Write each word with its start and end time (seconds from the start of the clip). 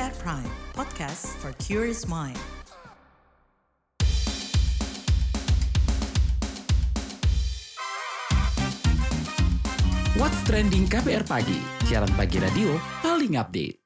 KBR 0.00 0.16
Prime, 0.16 0.52
podcast 0.72 1.28
for 1.44 1.52
curious 1.60 2.08
mind. 2.08 2.40
What's 10.16 10.40
Trending 10.48 10.88
KBR 10.88 11.28
Pagi, 11.28 11.60
siaran 11.84 12.08
pagi 12.16 12.40
radio 12.40 12.80
paling 13.04 13.36
update. 13.36 13.79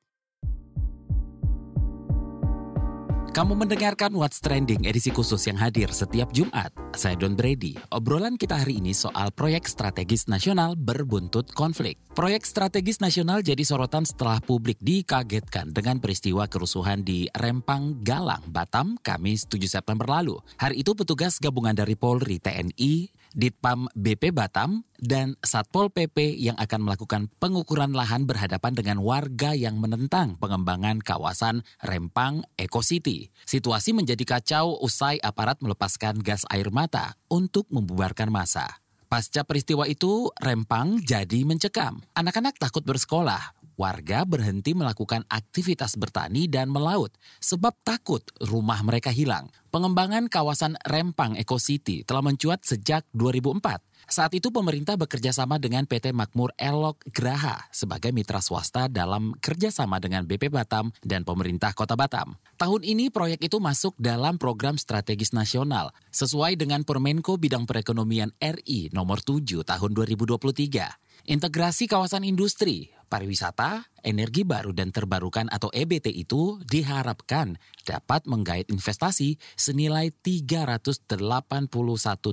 Kamu 3.35 3.59
mendengarkan 3.59 4.15
What's 4.15 4.39
Trending 4.39 4.87
edisi 4.87 5.11
khusus 5.11 5.43
yang 5.51 5.59
hadir 5.59 5.91
setiap 5.91 6.31
Jumat. 6.31 6.71
Saya 6.95 7.19
Don 7.19 7.35
Brady. 7.35 7.75
Obrolan 7.91 8.39
kita 8.39 8.63
hari 8.63 8.79
ini 8.79 8.95
soal 8.95 9.35
proyek 9.35 9.67
strategis 9.67 10.31
nasional 10.31 10.79
berbuntut 10.79 11.51
konflik. 11.51 11.99
Proyek 12.15 12.47
strategis 12.47 13.03
nasional 13.03 13.43
jadi 13.43 13.59
sorotan 13.67 14.07
setelah 14.07 14.39
publik 14.39 14.79
dikagetkan 14.79 15.75
dengan 15.75 15.99
peristiwa 15.99 16.47
kerusuhan 16.47 17.03
di 17.03 17.27
Rempang, 17.35 18.07
Galang, 18.07 18.47
Batam, 18.55 19.03
Kamis 19.03 19.51
7 19.51 19.67
September 19.67 20.07
lalu. 20.07 20.39
Hari 20.63 20.87
itu 20.87 20.95
petugas 20.95 21.43
gabungan 21.43 21.75
dari 21.75 21.99
Polri, 21.99 22.39
TNI, 22.39 23.11
Ditpam 23.35 23.91
BP 23.99 24.31
Batam, 24.31 24.87
dan 25.03 25.35
Satpol 25.43 25.91
PP 25.91 26.39
yang 26.39 26.55
akan 26.55 26.87
melakukan 26.87 27.27
pengukuran 27.43 27.91
lahan 27.91 28.31
berhadapan 28.31 28.73
dengan 28.79 29.03
warga 29.03 29.53
yang 29.53 29.83
menentang 29.83 30.39
pengembangan 30.39 31.03
kawasan 31.03 31.67
Rempang 31.83 32.47
Eco 32.55 32.81
City. 32.81 33.35
Situasi 33.43 33.91
menjadi 33.91 34.23
kacau 34.23 34.79
usai 34.79 35.19
aparat 35.19 35.59
melepaskan 35.61 36.23
gas 36.23 36.47
air 36.49 36.71
mata 36.71 37.19
untuk 37.27 37.67
membubarkan 37.75 38.31
massa. 38.31 38.81
Pasca 39.11 39.43
peristiwa 39.43 39.85
itu, 39.91 40.31
Rempang 40.39 41.03
jadi 41.03 41.43
mencekam. 41.43 42.03
Anak-anak 42.15 42.59
takut 42.59 42.87
bersekolah. 42.87 43.64
Warga 43.75 44.23
berhenti 44.23 44.71
melakukan 44.71 45.27
aktivitas 45.27 45.99
bertani 45.99 46.47
dan 46.47 46.71
melaut 46.71 47.11
sebab 47.43 47.75
takut 47.83 48.23
rumah 48.39 48.79
mereka 48.87 49.11
hilang. 49.11 49.51
Pengembangan 49.75 50.31
kawasan 50.31 50.79
Rempang 50.87 51.35
Eco 51.35 51.59
City 51.59 52.07
telah 52.07 52.23
mencuat 52.23 52.63
sejak 52.63 53.03
2004. 53.11 53.83
Saat 54.07 54.37
itu 54.39 54.55
pemerintah 54.55 54.95
bekerja 54.95 55.35
sama 55.35 55.59
dengan 55.59 55.83
PT 55.89 56.15
Makmur 56.15 56.55
Elok 56.55 57.03
Graha 57.11 57.67
sebagai 57.75 58.15
mitra 58.15 58.39
swasta 58.39 58.87
dalam 58.87 59.35
kerjasama 59.43 59.99
dengan 59.99 60.23
BP 60.29 60.55
Batam 60.55 60.95
dan 61.03 61.27
pemerintah 61.27 61.75
kota 61.75 61.99
Batam. 61.99 62.39
Tahun 62.55 62.83
ini 62.87 63.11
proyek 63.11 63.43
itu 63.43 63.59
masuk 63.59 63.99
dalam 63.99 64.39
program 64.39 64.79
strategis 64.79 65.35
nasional 65.35 65.91
sesuai 66.15 66.55
dengan 66.55 66.87
Permenko 66.87 67.35
Bidang 67.35 67.67
Perekonomian 67.67 68.31
RI 68.39 68.95
nomor 68.95 69.19
7 69.27 69.67
tahun 69.67 69.91
2023. 69.91 71.05
Integrasi 71.25 71.89
kawasan 71.89 72.21
industri, 72.29 72.93
pariwisata, 73.15 73.87
energi 74.03 74.43
baru 74.43 74.75
dan 74.75 74.91
terbarukan 74.91 75.47
atau 75.47 75.71
EBT 75.71 76.11
itu 76.11 76.59
diharapkan 76.67 77.55
dapat 77.87 78.27
menggait 78.27 78.67
investasi 78.67 79.39
senilai 79.55 80.11
381 80.11 81.07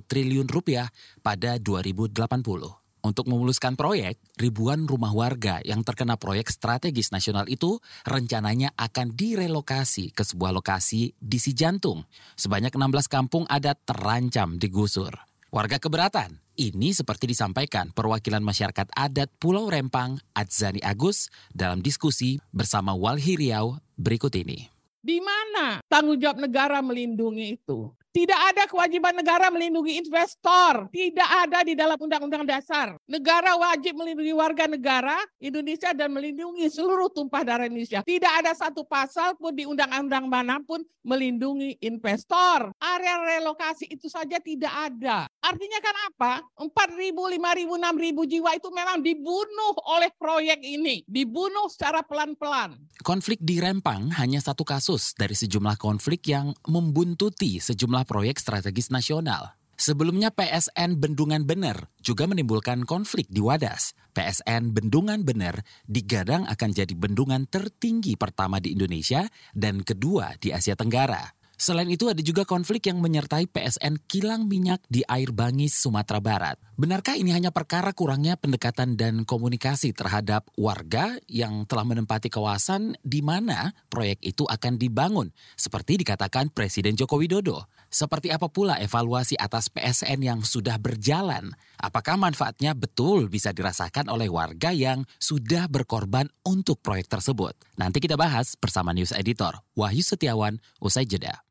triliun 0.10 0.50
rupiah 0.50 0.90
pada 1.22 1.62
2080. 1.62 2.82
Untuk 3.02 3.26
memuluskan 3.30 3.78
proyek, 3.78 4.18
ribuan 4.38 4.86
rumah 4.90 5.14
warga 5.14 5.62
yang 5.66 5.86
terkena 5.86 6.18
proyek 6.18 6.50
strategis 6.50 7.14
nasional 7.14 7.46
itu 7.50 7.78
rencananya 8.06 8.74
akan 8.78 9.14
direlokasi 9.14 10.14
ke 10.14 10.22
sebuah 10.26 10.54
lokasi 10.54 11.14
di 11.18 11.38
Sijantung. 11.38 12.06
Sebanyak 12.38 12.74
16 12.74 13.06
kampung 13.10 13.46
adat 13.50 13.82
terancam 13.86 14.58
digusur. 14.58 15.14
Warga 15.50 15.78
keberatan. 15.82 16.41
Ini 16.60 16.92
seperti 16.92 17.32
disampaikan 17.32 17.96
perwakilan 17.96 18.44
masyarakat 18.44 18.92
adat 18.92 19.32
Pulau 19.40 19.72
Rempang, 19.72 20.20
Adzani 20.36 20.84
Agus, 20.84 21.32
dalam 21.56 21.80
diskusi 21.80 22.44
bersama 22.52 22.92
Walhi 22.92 23.40
Riau 23.40 23.80
berikut 23.96 24.36
ini. 24.36 24.68
Di 25.00 25.24
mana 25.24 25.80
tanggung 25.88 26.20
jawab 26.20 26.44
negara 26.44 26.84
melindungi 26.84 27.56
itu? 27.56 27.90
Tidak 28.12 28.36
ada 28.36 28.68
kewajiban 28.68 29.16
negara 29.16 29.48
melindungi 29.48 29.96
investor. 30.04 30.92
Tidak 30.92 31.30
ada 31.48 31.64
di 31.64 31.80
dalam 31.80 31.96
undang-undang 31.96 32.44
dasar. 32.44 33.00
Negara 33.08 33.56
wajib 33.56 33.96
melindungi 33.96 34.36
warga 34.36 34.68
negara 34.68 35.16
Indonesia 35.40 35.96
dan 35.96 36.12
melindungi 36.12 36.68
seluruh 36.68 37.08
tumpah 37.08 37.48
darah 37.48 37.72
Indonesia. 37.72 38.04
Tidak 38.04 38.34
ada 38.44 38.52
satu 38.52 38.84
pasal 38.84 39.40
pun 39.40 39.56
di 39.56 39.64
undang-undang 39.64 40.28
mana 40.28 40.60
pun 40.60 40.84
melindungi 41.08 41.80
investor. 41.80 42.76
Area 42.84 43.40
relokasi 43.40 43.88
itu 43.88 44.12
saja 44.12 44.44
tidak 44.44 44.92
ada. 44.92 45.32
Artinya 45.40 45.80
kan 45.80 45.96
apa? 46.12 46.34
4.000, 46.60 47.16
5.000, 47.16 47.40
6.000 47.40 48.32
jiwa 48.36 48.52
itu 48.60 48.70
memang 48.76 49.00
dibunuh 49.00 49.74
oleh 49.88 50.12
proyek 50.20 50.60
ini. 50.60 51.08
Dibunuh 51.08 51.72
secara 51.72 52.04
pelan-pelan. 52.04 52.76
Konflik 53.02 53.40
di 53.40 53.58
Rempang 53.64 54.12
hanya 54.20 54.44
satu 54.44 54.68
kasus 54.68 55.16
dari 55.16 55.34
sejumlah 55.34 55.80
konflik 55.80 56.28
yang 56.28 56.52
membuntuti 56.68 57.58
sejumlah 57.58 58.01
proyek 58.04 58.38
strategis 58.38 58.90
nasional. 58.90 59.56
Sebelumnya 59.82 60.30
PSN 60.30 61.02
Bendungan 61.02 61.42
Bener 61.42 61.90
juga 62.06 62.30
menimbulkan 62.30 62.86
konflik 62.86 63.26
di 63.34 63.42
Wadas. 63.42 63.98
PSN 64.14 64.78
Bendungan 64.78 65.26
Bener 65.26 65.66
digadang 65.90 66.46
akan 66.46 66.70
jadi 66.70 66.94
bendungan 66.94 67.50
tertinggi 67.50 68.14
pertama 68.14 68.62
di 68.62 68.78
Indonesia 68.78 69.26
dan 69.58 69.82
kedua 69.82 70.38
di 70.38 70.54
Asia 70.54 70.78
Tenggara. 70.78 71.34
Selain 71.62 71.86
itu 71.94 72.10
ada 72.10 72.18
juga 72.26 72.42
konflik 72.42 72.90
yang 72.90 72.98
menyertai 73.06 73.46
PSN 73.46 74.10
kilang 74.10 74.50
minyak 74.50 74.82
di 74.90 75.06
air 75.06 75.30
bangis 75.30 75.78
Sumatera 75.78 76.18
Barat. 76.18 76.58
Benarkah 76.74 77.14
ini 77.14 77.38
hanya 77.38 77.54
perkara 77.54 77.94
kurangnya 77.94 78.34
pendekatan 78.34 78.98
dan 78.98 79.30
komunikasi 79.30 79.94
terhadap 79.94 80.50
warga 80.58 81.22
yang 81.30 81.70
telah 81.70 81.86
menempati 81.86 82.34
kawasan 82.34 82.98
di 83.06 83.22
mana 83.22 83.78
proyek 83.94 84.26
itu 84.26 84.42
akan 84.50 84.82
dibangun, 84.82 85.30
seperti 85.54 86.02
dikatakan 86.02 86.50
Presiden 86.50 86.98
Joko 86.98 87.22
Widodo? 87.22 87.70
Seperti 87.92 88.32
apa 88.32 88.48
pula 88.48 88.80
evaluasi 88.80 89.36
atas 89.36 89.68
PSN 89.68 90.24
yang 90.24 90.40
sudah 90.48 90.80
berjalan? 90.80 91.52
Apakah 91.76 92.16
manfaatnya 92.16 92.72
betul 92.72 93.28
bisa 93.28 93.52
dirasakan 93.52 94.08
oleh 94.08 94.32
warga 94.32 94.72
yang 94.72 95.04
sudah 95.20 95.68
berkorban 95.68 96.32
untuk 96.48 96.80
proyek 96.80 97.12
tersebut? 97.12 97.52
Nanti 97.76 98.00
kita 98.00 98.16
bahas 98.16 98.56
bersama 98.56 98.96
News 98.96 99.12
Editor 99.12 99.60
Wahyu 99.76 100.08
Setiawan 100.08 100.64
usai 100.80 101.04
jeda. 101.04 101.44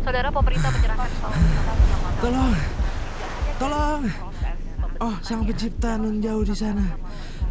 Saudara 0.00 0.32
pemerintah 0.32 0.72
menyerahkan 0.72 1.10
Tolong, 2.24 2.56
tolong. 3.60 4.02
Oh, 5.04 5.16
sang 5.20 5.44
pencipta 5.44 6.00
nun 6.00 6.24
jauh 6.24 6.48
di 6.48 6.56
sana. 6.56 6.96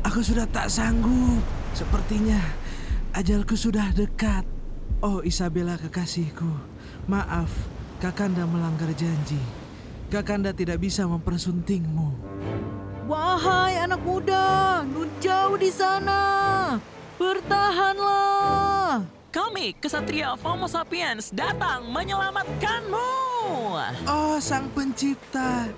Aku 0.09 0.25
sudah 0.25 0.49
tak 0.49 0.73
sanggup. 0.73 1.45
Sepertinya 1.77 2.41
ajalku 3.13 3.53
sudah 3.53 3.93
dekat. 3.93 4.41
Oh, 5.05 5.21
Isabella 5.21 5.77
kekasihku. 5.77 6.49
Maaf, 7.05 7.51
Kakanda 8.01 8.49
melanggar 8.49 8.89
janji. 8.97 9.37
Kakanda 10.09 10.49
tidak 10.49 10.81
bisa 10.81 11.05
mempersuntingmu. 11.05 12.09
Wahai 13.05 13.77
anak 13.77 14.01
muda, 14.01 14.81
nun 14.81 15.05
jauh 15.21 15.53
di 15.53 15.69
sana. 15.69 16.81
Bertahanlah. 17.21 19.05
Kami, 19.29 19.77
Kesatria 19.77 20.33
Homo 20.33 20.65
Sapiens, 20.65 21.29
datang 21.29 21.93
menyelamatkanmu. 21.93 23.13
Oh, 24.09 24.41
sang 24.41 24.73
pencipta. 24.73 25.69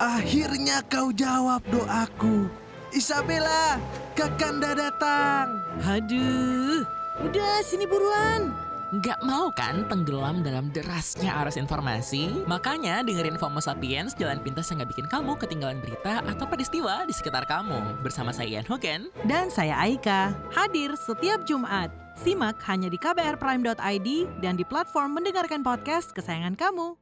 Akhirnya 0.00 0.80
kau 0.80 1.12
jawab 1.12 1.60
doaku. 1.68 2.48
Isabella, 2.96 3.76
Kakanda 4.16 4.72
datang. 4.72 5.52
Aduh, 5.84 6.88
udah 7.20 7.60
sini 7.68 7.84
buruan. 7.84 8.65
Gak 9.04 9.20
mau 9.20 9.52
kan 9.52 9.84
tenggelam 9.92 10.40
dalam 10.40 10.72
derasnya 10.72 11.44
arus 11.44 11.60
informasi? 11.60 12.48
Makanya 12.48 13.04
dengerin 13.04 13.36
FOMO 13.36 13.60
Sapiens, 13.60 14.16
jalan 14.16 14.40
pintas 14.40 14.72
yang 14.72 14.80
gak 14.80 14.96
bikin 14.96 15.04
kamu 15.12 15.36
ketinggalan 15.36 15.84
berita 15.84 16.24
atau 16.24 16.48
peristiwa 16.48 17.04
di 17.04 17.12
sekitar 17.12 17.44
kamu. 17.44 18.00
Bersama 18.00 18.32
saya 18.32 18.56
Ian 18.56 18.64
Hogan. 18.64 19.12
Dan 19.28 19.52
saya 19.52 19.76
Aika, 19.84 20.32
hadir 20.48 20.96
setiap 20.96 21.44
Jumat. 21.44 21.92
Simak 22.16 22.56
hanya 22.72 22.88
di 22.88 22.96
kbrprime.id 22.96 24.08
dan 24.40 24.56
di 24.56 24.64
platform 24.64 25.20
mendengarkan 25.20 25.60
podcast 25.60 26.16
kesayangan 26.16 26.56
kamu. 26.56 26.96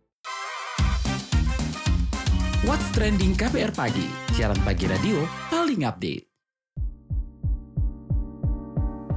What's 2.66 2.90
Trending 2.90 3.38
KPR 3.38 3.70
Pagi, 3.70 4.08
siaran 4.34 4.58
pagi 4.66 4.90
radio 4.90 5.22
paling 5.46 5.86
update. 5.86 6.33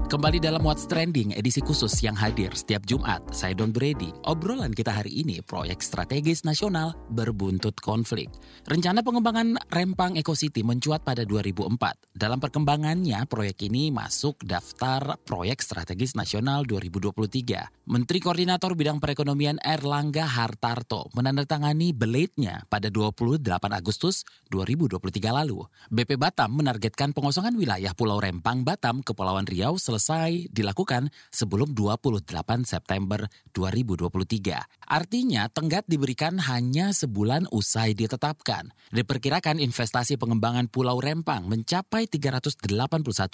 Kembali 0.08 0.40
dalam 0.40 0.64
What's 0.64 0.88
Trending 0.88 1.36
edisi 1.36 1.60
khusus 1.60 1.92
yang 2.00 2.16
hadir 2.16 2.56
setiap 2.56 2.88
Jumat. 2.88 3.20
Saya 3.36 3.52
Don 3.52 3.76
Brady. 3.76 4.16
Obrolan 4.24 4.72
kita 4.72 4.96
hari 4.96 5.12
ini 5.12 5.44
proyek 5.44 5.84
strategis 5.84 6.48
nasional 6.48 6.96
berbuntut 7.12 7.76
konflik. 7.84 8.32
Rencana 8.72 9.04
pengembangan 9.04 9.60
Rempang 9.68 10.16
Eco 10.16 10.32
City 10.32 10.64
mencuat 10.64 11.04
pada 11.04 11.28
2004. 11.28 12.16
Dalam 12.16 12.40
perkembangannya, 12.40 13.28
proyek 13.28 13.68
ini 13.68 13.92
masuk 13.92 14.40
daftar 14.48 15.20
proyek 15.28 15.60
strategis 15.60 16.16
nasional 16.16 16.64
2023. 16.64 17.92
Menteri 17.92 18.24
Koordinator 18.24 18.80
Bidang 18.80 19.04
Perekonomian 19.04 19.60
Erlangga 19.60 20.24
Hartarto 20.24 21.12
menandatangani 21.20 21.92
belitnya 21.92 22.64
pada 22.72 22.88
28 22.88 23.44
Agustus 23.76 24.24
2023 24.56 25.04
lalu. 25.36 25.68
BP 25.92 26.16
Batam 26.16 26.56
menargetkan 26.56 27.12
pengosongan 27.12 27.60
wilayah 27.60 27.92
Pulau 27.92 28.24
Rempang 28.24 28.64
Batam, 28.64 29.04
Kepulauan 29.04 29.44
Riau 29.44 29.76
selesai 29.98 30.54
dilakukan 30.54 31.10
sebelum 31.34 31.74
28 31.74 32.30
September 32.70 33.26
2023. 33.52 34.86
Artinya 34.86 35.50
tenggat 35.50 35.90
diberikan 35.90 36.38
hanya 36.38 36.94
sebulan 36.94 37.50
usai 37.50 37.98
ditetapkan. 37.98 38.70
Diperkirakan 38.94 39.58
investasi 39.58 40.22
pengembangan 40.22 40.70
Pulau 40.70 41.02
Rempang 41.02 41.50
mencapai 41.50 42.06
381 42.06 42.62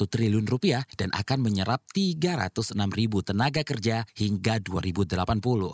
triliun 0.07 0.48
rupiah 0.48 0.88
dan 0.95 1.12
akan 1.12 1.44
menyerap 1.44 1.83
306 1.92 2.74
ribu 2.95 3.19
tenaga 3.19 3.68
kerja 3.68 4.07
hingga 4.15 4.63
2080 4.63 5.19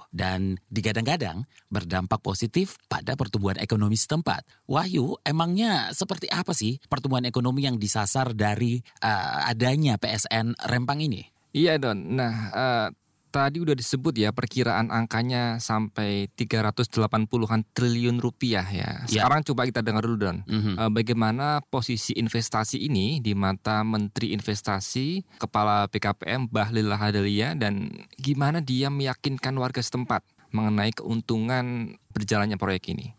dan 0.09 0.57
digadang-gadang 0.73 1.45
berdampak 1.69 2.19
positif 2.25 2.81
pada 2.89 3.13
pertumbuhan 3.13 3.61
ekonomi 3.61 3.93
setempat. 3.93 4.41
Wahyu, 4.65 5.21
emangnya 5.21 5.93
seperti 5.93 6.25
apa 6.33 6.57
sih 6.57 6.81
pertumbuhan 6.89 7.29
ekonomi 7.29 7.69
yang 7.69 7.77
disasar 7.77 8.33
dari 8.33 8.81
uh, 9.05 9.45
adanya 9.45 10.01
PSN 10.01 10.57
Rempang 10.65 10.78
ini? 10.85 11.27
Iya 11.49 11.81
Don, 11.81 11.97
nah 12.13 12.33
uh, 12.53 12.87
tadi 13.29 13.61
udah 13.61 13.77
disebut 13.77 14.17
ya 14.17 14.33
perkiraan 14.33 14.89
angkanya 14.89 15.61
sampai 15.61 16.29
380-an 16.33 17.61
triliun 17.73 18.17
rupiah 18.17 18.65
ya. 18.65 19.05
Ya. 19.05 19.25
Sekarang 19.25 19.45
coba 19.45 19.69
kita 19.69 19.85
dengar 19.85 20.05
dulu 20.05 20.17
Don. 20.17 20.37
Mhm. 20.45 20.73
Uh, 20.77 20.91
bagaimana 20.93 21.61
posisi 21.69 22.13
investasi 22.17 22.81
ini 22.81 23.21
di 23.21 23.37
mata 23.37 23.85
Menteri 23.85 24.33
Investasi, 24.33 25.37
Kepala 25.37 25.85
BKPM 25.89 26.49
Bahlil 26.49 26.89
Lahadalia 26.89 27.53
dan 27.53 27.93
gimana 28.17 28.61
dia 28.61 28.89
meyakinkan 28.89 29.53
warga 29.57 29.81
setempat 29.81 30.25
mengenai 30.49 30.89
keuntungan 30.93 31.93
berjalannya 32.13 32.57
proyek 32.57 32.93
ini. 32.93 33.13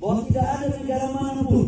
bahwa 0.00 0.24
tidak 0.24 0.48
ada 0.48 0.66
negara 0.80 1.06
mana 1.12 1.44
pun, 1.44 1.64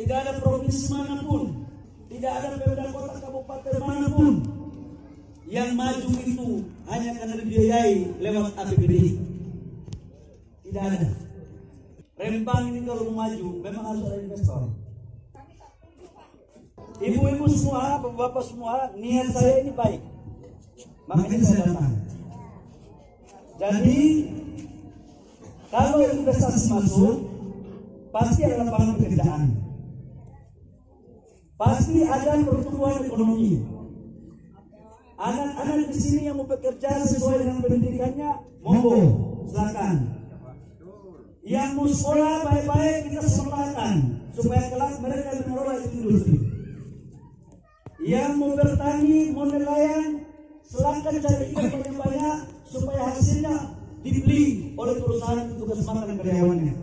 tidak 0.00 0.16
ada 0.24 0.32
provinsi 0.40 0.96
mana 0.96 1.20
pun, 1.20 1.65
tidak 2.06 2.32
ada 2.38 2.48
pemda 2.62 2.84
kota 2.94 3.18
kabupaten 3.18 3.74
mana 3.82 4.08
pun 4.14 4.34
yang 5.46 5.78
maju 5.78 6.10
itu 6.26 6.48
hanya 6.90 7.10
karena 7.22 7.34
dibiayai 7.38 7.96
lewat 8.18 8.54
APBD. 8.58 8.94
Tidak 10.66 10.82
ada. 10.82 11.10
Rempang 12.18 12.74
ini 12.74 12.82
kalau 12.82 13.10
mau 13.10 13.26
maju 13.26 13.46
memang 13.62 13.84
harus 13.86 14.02
ada 14.10 14.18
investor. 14.18 14.62
Ibu-ibu 16.96 17.44
semua, 17.52 18.00
bapak-bapak 18.00 18.44
semua, 18.48 18.74
niat 18.96 19.28
saya 19.30 19.62
ini 19.62 19.72
baik. 19.76 20.00
Makanya 21.06 21.38
saya 21.44 21.60
datang. 21.68 21.94
Jadi 23.56 24.00
kalau 25.68 25.98
investasi 26.00 26.60
masuk, 26.72 27.14
pasti 28.10 28.40
ada 28.48 28.64
lapangan 28.64 28.96
pekerjaan. 28.96 29.65
Pasti 31.56 32.04
ada 32.04 32.36
pertumbuhan 32.44 33.00
ekonomi. 33.00 33.64
Anak-anak 35.16 35.88
di 35.88 35.96
sini 35.96 36.28
yang 36.28 36.36
mau 36.36 36.44
bekerja 36.44 37.00
sesuai 37.00 37.40
dengan 37.40 37.64
pendidikannya, 37.64 38.30
monggo, 38.60 38.96
silakan. 39.48 40.20
Yang 41.40 41.70
mau 41.72 41.88
sekolah 41.88 42.44
baik-baik 42.44 43.08
kita 43.08 43.24
sekolahkan 43.24 43.94
supaya 44.36 44.68
kelak 44.68 45.00
mereka 45.00 45.28
mengelola 45.48 45.80
industri. 45.88 46.36
Yang 48.04 48.32
mau 48.36 48.52
bertani, 48.52 49.32
mau 49.32 49.48
nelayan, 49.48 50.28
silakan 50.60 51.14
cari 51.24 51.44
ikan 51.56 51.66
banyak-banyak 51.72 52.38
supaya 52.68 53.00
hasilnya 53.08 53.56
dibeli 54.04 54.76
oleh 54.76 54.94
perusahaan 55.00 55.48
petugas 55.48 55.80
makan 55.88 56.20
karyawannya. 56.20 56.74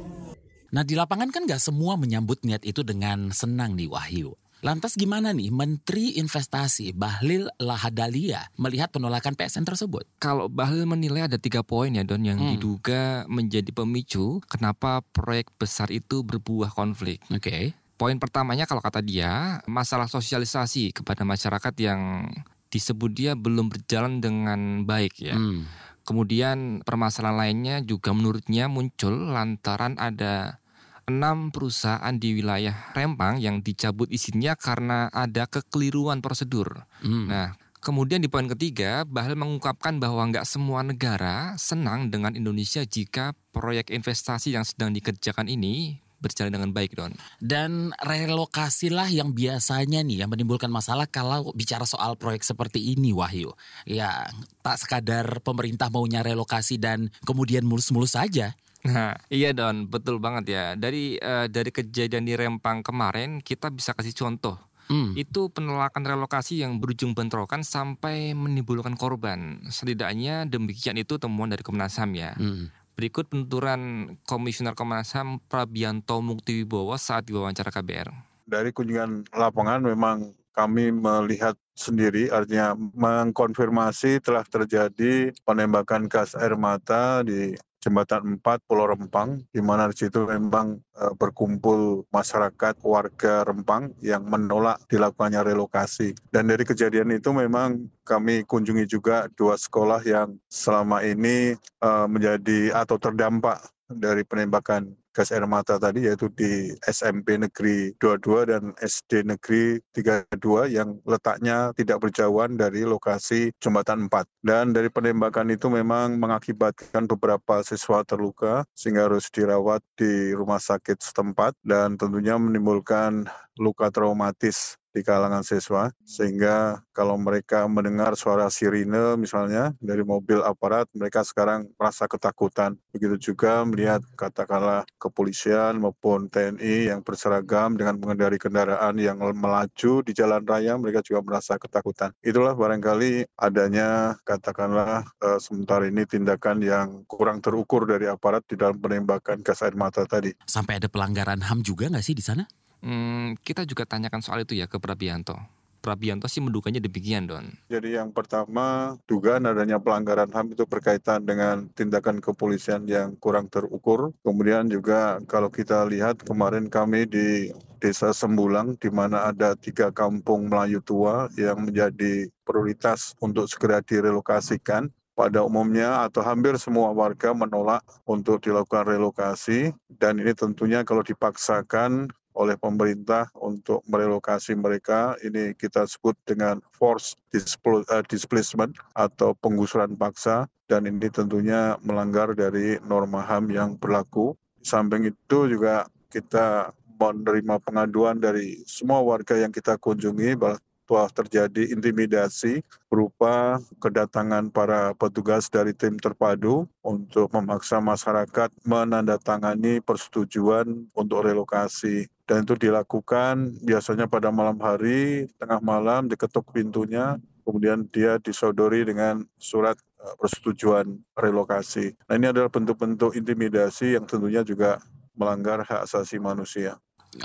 Nah 0.73 0.81
di 0.81 0.97
lapangan 0.97 1.29
kan 1.29 1.45
nggak 1.45 1.61
semua 1.61 1.93
menyambut 1.93 2.41
niat 2.41 2.65
itu 2.65 2.81
dengan 2.81 3.29
senang 3.29 3.77
nih 3.77 3.85
Wahyu. 3.85 4.33
Lantas 4.63 4.95
gimana 4.95 5.35
nih 5.35 5.51
Menteri 5.51 6.15
Investasi 6.15 6.95
Bahlil 6.95 7.51
Lahadalia 7.59 8.47
melihat 8.55 8.95
penolakan 8.95 9.35
PSN 9.35 9.67
tersebut? 9.67 10.07
Kalau 10.23 10.47
Bahlil 10.47 10.87
menilai 10.87 11.27
ada 11.27 11.35
tiga 11.35 11.67
poin 11.67 11.91
ya 11.91 12.07
Don 12.07 12.23
yang 12.23 12.39
Hmm. 12.39 12.55
diduga 12.55 13.27
menjadi 13.27 13.67
pemicu 13.75 14.39
kenapa 14.47 15.03
proyek 15.11 15.51
besar 15.59 15.91
itu 15.91 16.23
berbuah 16.23 16.71
konflik. 16.71 17.19
Oke. 17.27 17.75
Poin 17.99 18.15
pertamanya 18.15 18.63
kalau 18.63 18.79
kata 18.79 19.03
dia 19.03 19.59
masalah 19.67 20.07
sosialisasi 20.07 20.95
kepada 20.95 21.27
masyarakat 21.27 21.75
yang 21.83 22.31
disebut 22.71 23.11
dia 23.11 23.31
belum 23.35 23.67
berjalan 23.67 24.23
dengan 24.23 24.87
baik 24.87 25.27
ya. 25.27 25.35
Hmm. 25.35 25.67
Kemudian 26.07 26.87
permasalahan 26.87 27.35
lainnya 27.35 27.75
juga 27.83 28.15
menurutnya 28.15 28.71
muncul 28.71 29.27
lantaran 29.35 29.99
ada 29.99 30.62
enam 31.07 31.51
perusahaan 31.51 32.15
di 32.15 32.39
wilayah 32.39 32.93
Rempang 32.95 33.39
yang 33.39 33.59
dicabut 33.59 34.07
izinnya 34.07 34.55
karena 34.55 35.11
ada 35.11 35.47
kekeliruan 35.47 36.23
prosedur. 36.23 36.87
Hmm. 37.03 37.27
Nah, 37.27 37.55
kemudian 37.83 38.23
di 38.23 38.31
poin 38.31 38.47
ketiga, 38.47 39.03
Bahlil 39.03 39.35
mengungkapkan 39.35 39.99
bahwa 39.99 40.23
nggak 40.31 40.47
semua 40.47 40.81
negara 40.81 41.55
senang 41.59 42.07
dengan 42.07 42.31
Indonesia 42.33 42.81
jika 42.87 43.35
proyek 43.51 43.91
investasi 43.91 44.55
yang 44.55 44.63
sedang 44.63 44.95
dikerjakan 44.95 45.51
ini 45.51 46.03
berjalan 46.23 46.55
dengan 46.55 46.71
baik, 46.71 46.95
Don. 46.95 47.11
Dan 47.43 47.91
relokasilah 47.99 49.11
yang 49.11 49.35
biasanya 49.35 49.99
nih 49.99 50.23
yang 50.23 50.31
menimbulkan 50.31 50.71
masalah 50.71 51.03
kalau 51.11 51.51
bicara 51.51 51.83
soal 51.83 52.15
proyek 52.15 52.47
seperti 52.47 52.95
ini 52.95 53.11
Wahyu. 53.11 53.51
Ya 53.83 54.31
tak 54.63 54.79
sekadar 54.79 55.43
pemerintah 55.43 55.91
maunya 55.91 56.23
relokasi 56.23 56.79
dan 56.79 57.11
kemudian 57.27 57.67
mulus-mulus 57.67 58.15
saja. 58.15 58.55
Nah, 58.83 59.15
iya 59.31 59.55
Don, 59.55 59.87
betul 59.87 60.19
banget 60.19 60.43
ya. 60.51 60.65
Dari 60.75 61.15
eh, 61.15 61.47
dari 61.47 61.71
kejadian 61.71 62.27
di 62.27 62.35
Rempang 62.35 62.83
kemarin 62.83 63.39
kita 63.39 63.71
bisa 63.71 63.95
kasih 63.95 64.11
contoh. 64.11 64.59
Hmm. 64.91 65.15
Itu 65.15 65.47
penolakan 65.47 66.03
relokasi 66.03 66.59
yang 66.59 66.83
berujung 66.83 67.15
bentrokan 67.15 67.63
sampai 67.63 68.35
menimbulkan 68.35 68.99
korban. 68.99 69.63
Setidaknya 69.71 70.43
demikian 70.43 70.99
itu 70.99 71.15
temuan 71.15 71.47
dari 71.47 71.63
Komnas 71.63 71.95
HAM 71.95 72.11
ya. 72.19 72.35
Hmm. 72.35 72.67
Berikut 72.99 73.31
penuturan 73.31 74.13
Komisioner 74.27 74.75
Komnas 74.75 75.15
HAM 75.15 75.39
Prabianto 75.47 76.19
Muktiwibowo 76.19 76.99
saat 76.99 77.25
diwawancara 77.25 77.71
KBR. 77.71 78.35
dari 78.43 78.75
kunjungan 78.75 79.23
lapangan 79.31 79.79
memang 79.87 80.35
kami 80.53 80.93
melihat 80.93 81.57
sendiri 81.73 82.29
artinya 82.29 82.77
mengkonfirmasi 82.93 84.21
telah 84.21 84.45
terjadi 84.45 85.33
penembakan 85.47 86.05
gas 86.05 86.37
air 86.37 86.53
mata 86.53 87.25
di 87.25 87.57
Jembatan 87.83 88.39
4 88.39 88.63
Pulau 88.63 88.87
Rempang 88.87 89.43
di 89.51 89.59
mana 89.59 89.91
di 89.91 89.99
situ 89.99 90.23
memang 90.23 90.79
eh, 90.95 91.13
berkumpul 91.19 92.07
masyarakat 92.15 92.79
warga 92.79 93.43
Rempang 93.43 93.91
yang 93.99 94.23
menolak 94.23 94.79
dilakukannya 94.87 95.43
relokasi. 95.43 96.15
Dan 96.31 96.47
dari 96.47 96.63
kejadian 96.63 97.11
itu 97.11 97.35
memang 97.35 97.91
kami 98.07 98.47
kunjungi 98.47 98.87
juga 98.87 99.27
dua 99.35 99.59
sekolah 99.59 99.99
yang 100.07 100.39
selama 100.47 101.03
ini 101.03 101.59
eh, 101.59 102.07
menjadi 102.07 102.71
atau 102.71 102.95
terdampak 102.95 103.59
dari 103.91 104.23
penembakan 104.23 104.95
gas 105.13 105.29
air 105.29 105.45
mata 105.45 105.77
tadi 105.77 106.09
yaitu 106.09 106.27
di 106.33 106.73
SMP 106.83 107.37
Negeri 107.37 107.93
22 108.01 108.49
dan 108.49 108.63
SD 108.81 109.29
Negeri 109.29 109.77
32 109.93 110.73
yang 110.73 110.97
letaknya 111.05 111.69
tidak 111.77 112.01
berjauhan 112.01 112.57
dari 112.57 112.83
lokasi 112.83 113.53
Jembatan 113.61 114.09
4. 114.09 114.25
Dan 114.41 114.73
dari 114.73 114.89
penembakan 114.89 115.53
itu 115.53 115.69
memang 115.69 116.17
mengakibatkan 116.17 117.05
beberapa 117.05 117.61
siswa 117.61 118.01
terluka 118.03 118.65
sehingga 118.73 119.05
harus 119.05 119.29
dirawat 119.29 119.85
di 119.95 120.33
rumah 120.33 120.59
sakit 120.59 120.99
setempat 120.99 121.53
dan 121.61 121.95
tentunya 121.95 122.35
menimbulkan 122.35 123.29
luka 123.61 123.93
traumatis 123.93 124.81
di 124.93 125.01
kalangan 125.01 125.41
siswa 125.41 125.89
sehingga 126.05 126.85
kalau 126.93 127.17
mereka 127.17 127.65
mendengar 127.65 128.13
suara 128.13 128.47
sirine 128.53 129.17
misalnya 129.17 129.73
dari 129.81 130.05
mobil 130.05 130.45
aparat 130.45 130.85
mereka 130.93 131.25
sekarang 131.25 131.67
merasa 131.75 132.05
ketakutan. 132.05 132.77
Begitu 132.93 133.33
juga 133.33 133.65
melihat 133.65 134.05
katakanlah 134.13 134.85
kepolisian 135.01 135.81
maupun 135.81 136.29
TNI 136.29 136.93
yang 136.93 137.01
berseragam 137.01 137.73
dengan 137.73 137.97
mengendari 137.97 138.37
kendaraan 138.37 139.01
yang 139.01 139.17
melaju 139.19 140.05
di 140.05 140.13
jalan 140.13 140.45
raya 140.45 140.77
mereka 140.77 141.01
juga 141.01 141.25
merasa 141.25 141.57
ketakutan. 141.57 142.13
Itulah 142.21 142.53
barangkali 142.53 143.25
adanya 143.41 144.13
katakanlah 144.21 145.01
eh, 145.25 145.39
sementara 145.41 145.89
ini 145.89 146.05
tindakan 146.05 146.61
yang 146.61 146.87
kurang 147.09 147.41
terukur 147.41 147.89
dari 147.89 148.05
aparat 148.05 148.45
di 148.45 148.55
dalam 148.55 148.77
penembakan 148.77 149.41
gas 149.41 149.65
air 149.65 149.73
mata 149.73 150.05
tadi. 150.05 150.29
Sampai 150.45 150.77
ada 150.77 150.85
pelanggaran 150.85 151.41
HAM 151.41 151.65
juga 151.65 151.89
nggak 151.89 152.05
sih 152.05 152.13
di 152.13 152.21
sana? 152.21 152.45
Hmm, 152.83 153.39
kita 153.39 153.63
juga 153.63 153.87
tanyakan 153.87 154.19
soal 154.19 154.43
itu 154.43 154.59
ya 154.59 154.67
ke 154.67 154.75
Prabianto. 154.75 155.39
Prabianto 155.83 156.31
sih 156.31 156.39
mendukanya 156.39 156.79
demikian, 156.79 157.27
Don. 157.27 157.43
Jadi 157.67 157.99
yang 157.99 158.15
pertama 158.15 158.95
dugaan 159.03 159.43
adanya 159.43 159.83
pelanggaran 159.83 160.31
HAM 160.31 160.55
itu 160.55 160.63
berkaitan 160.63 161.27
dengan 161.27 161.67
tindakan 161.75 162.23
kepolisian 162.23 162.87
yang 162.87 163.19
kurang 163.19 163.51
terukur. 163.51 164.15
Kemudian 164.23 164.71
juga 164.71 165.19
kalau 165.27 165.51
kita 165.51 165.83
lihat 165.91 166.23
kemarin 166.23 166.71
kami 166.71 167.03
di 167.03 167.51
Desa 167.83 168.15
Sembulang 168.15 168.79
di 168.79 168.87
mana 168.87 169.27
ada 169.27 169.59
tiga 169.59 169.91
kampung 169.91 170.47
Melayu 170.47 170.79
tua 170.79 171.27
yang 171.35 171.67
menjadi 171.67 172.31
prioritas 172.47 173.11
untuk 173.19 173.51
segera 173.51 173.83
direlokasikan. 173.83 174.87
Pada 175.13 175.45
umumnya 175.45 176.09
atau 176.09 176.25
hampir 176.25 176.57
semua 176.57 176.89
warga 176.89 177.37
menolak 177.37 177.85
untuk 178.09 178.41
dilakukan 178.41 178.87
relokasi 178.87 179.69
dan 180.01 180.17
ini 180.17 180.33
tentunya 180.33 180.81
kalau 180.81 181.05
dipaksakan 181.05 182.09
oleh 182.33 182.57
pemerintah 182.57 183.29
untuk 183.37 183.85
merelokasi 183.85 184.57
mereka. 184.57 185.17
Ini 185.21 185.53
kita 185.57 185.85
sebut 185.85 186.17
dengan 186.25 186.59
force 186.73 187.17
eh, 187.33 188.03
displacement 188.09 188.73
atau 188.97 189.37
penggusuran 189.39 189.93
paksa 189.97 190.49
dan 190.67 190.89
ini 190.89 191.09
tentunya 191.09 191.77
melanggar 191.85 192.33
dari 192.33 192.77
norma 192.85 193.21
HAM 193.21 193.53
yang 193.53 193.77
berlaku. 193.77 194.33
Samping 194.63 195.11
itu 195.11 195.39
juga 195.51 195.85
kita 196.09 196.71
menerima 196.97 197.59
pengaduan 197.59 198.21
dari 198.21 198.63
semua 198.63 199.03
warga 199.03 199.35
yang 199.35 199.51
kita 199.51 199.75
kunjungi 199.75 200.39
telah 200.87 201.07
terjadi 201.11 201.71
intimidasi 201.71 202.61
berupa 202.91 203.59
kedatangan 203.79 204.51
para 204.51 204.91
petugas 204.95 205.47
dari 205.47 205.71
tim 205.71 205.95
terpadu 205.95 206.67
untuk 206.83 207.31
memaksa 207.31 207.79
masyarakat 207.79 208.51
menandatangani 208.67 209.79
persetujuan 209.81 210.87
untuk 210.93 211.23
relokasi. 211.23 212.07
Dan 212.23 212.47
itu 212.47 212.55
dilakukan 212.55 213.59
biasanya 213.67 214.07
pada 214.07 214.31
malam 214.31 214.55
hari, 214.63 215.27
tengah 215.39 215.59
malam 215.59 216.07
diketuk 216.07 216.47
pintunya, 216.55 217.19
kemudian 217.43 217.83
dia 217.91 218.15
disodori 218.23 218.87
dengan 218.87 219.27
surat 219.35 219.75
eh, 219.99 220.15
persetujuan 220.19 220.99
relokasi. 221.19 221.91
Nah 222.07 222.15
ini 222.15 222.31
adalah 222.31 222.47
bentuk-bentuk 222.47 223.19
intimidasi 223.19 223.99
yang 223.99 224.07
tentunya 224.07 224.43
juga 224.43 224.79
melanggar 225.19 225.61
hak 225.61 225.85
asasi 225.85 226.17
manusia. 226.17 226.79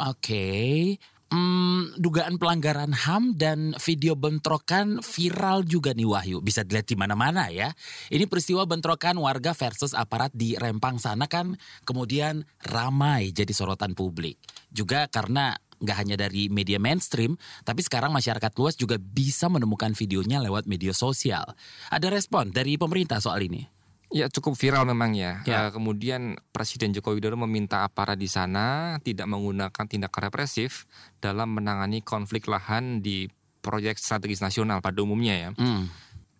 Oke, 0.04 1.00
Hmm, 1.28 1.92
dugaan 2.00 2.40
pelanggaran 2.40 2.96
HAM 2.96 3.36
dan 3.36 3.76
video 3.84 4.16
bentrokan 4.16 5.04
viral 5.04 5.60
juga 5.60 5.92
nih 5.92 6.08
Wahyu. 6.08 6.40
Bisa 6.40 6.64
dilihat 6.64 6.88
di 6.88 6.96
mana-mana 6.96 7.52
ya. 7.52 7.76
Ini 8.08 8.24
peristiwa 8.24 8.64
bentrokan 8.64 9.20
warga 9.20 9.52
versus 9.52 9.92
aparat 9.92 10.32
di 10.32 10.56
Rempang 10.56 10.96
sana 10.96 11.28
kan 11.28 11.52
kemudian 11.84 12.48
ramai 12.64 13.28
jadi 13.36 13.52
sorotan 13.52 13.92
publik. 13.92 14.40
Juga 14.72 15.04
karena 15.12 15.52
nggak 15.84 15.96
hanya 16.00 16.16
dari 16.16 16.48
media 16.48 16.80
mainstream, 16.80 17.36
tapi 17.60 17.84
sekarang 17.84 18.10
masyarakat 18.10 18.52
luas 18.56 18.74
juga 18.74 18.96
bisa 18.96 19.52
menemukan 19.52 19.92
videonya 19.92 20.40
lewat 20.40 20.64
media 20.64 20.96
sosial. 20.96 21.44
Ada 21.92 22.08
respon 22.08 22.50
dari 22.56 22.80
pemerintah 22.80 23.20
soal 23.20 23.44
ini? 23.44 23.77
Ya 24.08 24.32
cukup 24.32 24.56
viral 24.56 24.88
memang 24.88 25.12
ya. 25.12 25.44
ya. 25.44 25.68
Uh, 25.68 25.70
kemudian 25.76 26.40
Presiden 26.48 26.96
Joko 26.96 27.12
Widodo 27.12 27.36
meminta 27.36 27.84
aparat 27.84 28.16
di 28.16 28.28
sana 28.28 28.96
tidak 29.04 29.28
menggunakan 29.28 29.84
tindakan 29.84 30.32
represif 30.32 30.88
dalam 31.20 31.52
menangani 31.52 32.00
konflik 32.00 32.48
lahan 32.48 33.04
di 33.04 33.28
proyek 33.60 34.00
strategis 34.00 34.40
nasional 34.40 34.80
pada 34.80 35.04
umumnya 35.04 35.34
ya. 35.36 35.50
Hmm. 35.60 35.92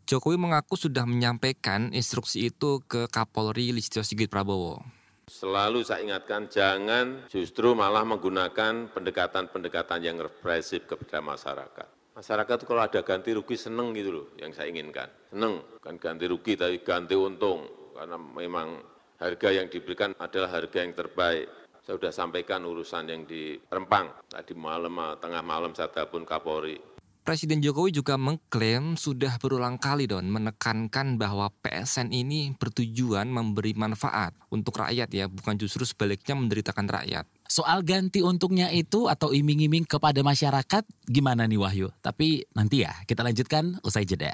Jokowi 0.09 0.41
mengaku 0.41 0.81
sudah 0.81 1.05
menyampaikan 1.05 1.93
instruksi 1.93 2.49
itu 2.49 2.81
ke 2.89 3.13
Kapolri 3.13 3.77
Listio 3.77 4.01
Sigit 4.01 4.33
Prabowo. 4.33 4.81
Selalu 5.29 5.85
saya 5.85 6.01
ingatkan 6.01 6.49
jangan 6.49 7.29
justru 7.29 7.77
malah 7.77 8.09
menggunakan 8.09 8.89
pendekatan-pendekatan 8.97 10.01
yang 10.01 10.17
represif 10.17 10.89
kepada 10.89 11.21
masyarakat 11.21 11.98
masyarakat 12.19 12.67
kalau 12.67 12.83
ada 12.83 13.01
ganti 13.07 13.31
rugi 13.31 13.55
seneng 13.55 13.95
gitu 13.95 14.11
loh 14.11 14.27
yang 14.43 14.51
saya 14.51 14.75
inginkan. 14.75 15.07
Seneng, 15.31 15.63
kan 15.79 15.95
ganti 16.03 16.27
rugi 16.27 16.59
tapi 16.59 16.83
ganti 16.83 17.15
untung. 17.15 17.63
Karena 17.95 18.19
memang 18.19 18.83
harga 19.23 19.49
yang 19.55 19.71
diberikan 19.71 20.11
adalah 20.19 20.51
harga 20.51 20.83
yang 20.83 20.95
terbaik. 20.99 21.47
Saya 21.87 21.95
sudah 21.97 22.13
sampaikan 22.13 22.67
urusan 22.67 23.07
yang 23.09 23.23
di 23.25 23.55
Rempang. 23.71 24.11
Tadi 24.29 24.53
malam, 24.59 24.99
tengah 25.23 25.41
malam 25.47 25.73
saya 25.73 25.89
telepon 25.95 26.27
Kapolri. 26.27 26.98
Presiden 27.29 27.61
Jokowi 27.61 27.93
juga 27.93 28.17
mengklaim 28.17 28.97
sudah 28.97 29.37
berulang 29.37 29.77
kali 29.77 30.09
don 30.09 30.33
menekankan 30.33 31.21
bahwa 31.21 31.53
PSN 31.61 32.09
ini 32.09 32.57
bertujuan 32.57 33.29
memberi 33.29 33.77
manfaat 33.77 34.33
untuk 34.49 34.81
rakyat 34.81 35.13
ya, 35.13 35.29
bukan 35.29 35.61
justru 35.61 35.85
sebaliknya 35.85 36.33
menderitakan 36.33 36.89
rakyat. 36.89 37.29
Soal 37.45 37.85
ganti 37.85 38.25
untungnya 38.25 38.73
itu 38.73 39.13
atau 39.13 39.37
iming-iming 39.37 39.85
kepada 39.85 40.25
masyarakat 40.25 40.89
gimana 41.05 41.45
nih 41.45 41.61
Wahyu? 41.61 41.93
Tapi 42.01 42.49
nanti 42.57 42.89
ya 42.89 42.97
kita 43.05 43.21
lanjutkan 43.21 43.77
usai 43.85 44.09
jeda. 44.09 44.33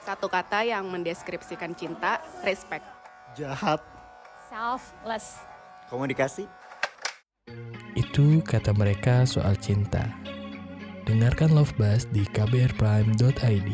Satu 0.00 0.32
kata 0.32 0.64
yang 0.64 0.88
mendeskripsikan 0.88 1.76
cinta, 1.76 2.24
respect. 2.40 2.88
Jahat. 3.36 3.84
Selfless. 4.48 5.44
Komunikasi. 5.92 6.48
Itu 7.92 8.40
kata 8.40 8.72
mereka 8.72 9.28
soal 9.28 9.60
cinta. 9.60 10.23
Dengarkan 11.04 11.52
Love 11.52 11.76
Buzz 11.76 12.08
di 12.16 12.24
kbrprime.id. 12.32 13.70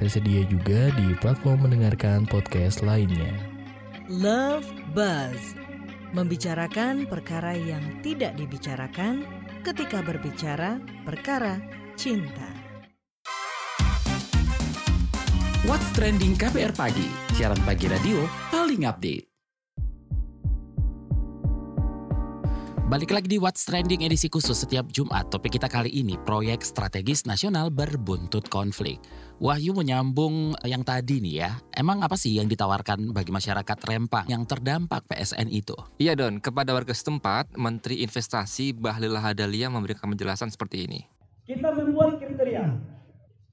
Tersedia 0.00 0.42
juga 0.48 0.88
di 0.96 1.12
platform 1.20 1.68
mendengarkan 1.68 2.24
podcast 2.24 2.80
lainnya. 2.80 3.28
Love 4.08 4.64
Buzz 4.96 5.52
membicarakan 6.16 7.04
perkara 7.06 7.52
yang 7.52 7.84
tidak 8.00 8.34
dibicarakan 8.40 9.22
ketika 9.60 10.00
berbicara 10.00 10.80
perkara 11.04 11.60
cinta. 12.00 12.48
What's 15.68 15.86
trending 15.92 16.40
KBR 16.40 16.72
pagi? 16.72 17.06
Siaran 17.36 17.60
pagi 17.68 17.84
radio 17.86 18.24
paling 18.48 18.88
update. 18.88 19.29
Balik 22.90 23.14
lagi 23.14 23.30
di 23.30 23.38
What's 23.38 23.62
Trending 23.70 24.02
edisi 24.02 24.26
khusus 24.26 24.66
setiap 24.66 24.90
Jumat. 24.90 25.30
Topik 25.30 25.54
kita 25.54 25.70
kali 25.70 25.94
ini 25.94 26.18
proyek 26.26 26.66
strategis 26.66 27.22
nasional 27.22 27.70
berbuntut 27.70 28.50
konflik. 28.50 28.98
Wahyu 29.38 29.78
menyambung 29.78 30.58
yang 30.66 30.82
tadi 30.82 31.22
nih 31.22 31.34
ya. 31.38 31.54
Emang 31.70 32.02
apa 32.02 32.18
sih 32.18 32.34
yang 32.34 32.50
ditawarkan 32.50 33.14
bagi 33.14 33.30
masyarakat 33.30 33.78
Rempang 33.86 34.26
yang 34.26 34.42
terdampak 34.42 35.06
PSN 35.06 35.54
itu? 35.54 35.78
Iya 36.02 36.18
Don, 36.18 36.42
kepada 36.42 36.74
warga 36.74 36.90
setempat, 36.90 37.54
Menteri 37.54 38.02
Investasi 38.02 38.74
Bahlil 38.74 39.14
Lahadalia 39.14 39.70
memberikan 39.70 40.10
penjelasan 40.10 40.50
seperti 40.50 40.90
ini. 40.90 41.06
Kita 41.46 41.70
membuat 41.70 42.18
kriteria. 42.18 42.74